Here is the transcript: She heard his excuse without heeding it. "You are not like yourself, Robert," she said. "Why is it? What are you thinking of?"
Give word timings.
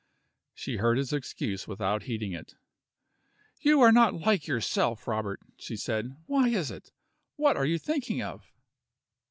She 0.55 0.77
heard 0.77 0.97
his 0.97 1.13
excuse 1.13 1.67
without 1.67 2.01
heeding 2.05 2.31
it. 2.31 2.55
"You 3.59 3.81
are 3.81 3.91
not 3.91 4.15
like 4.15 4.47
yourself, 4.47 5.07
Robert," 5.07 5.39
she 5.59 5.77
said. 5.77 6.17
"Why 6.25 6.47
is 6.47 6.71
it? 6.71 6.91
What 7.35 7.55
are 7.55 7.67
you 7.67 7.77
thinking 7.77 8.19
of?" 8.19 8.51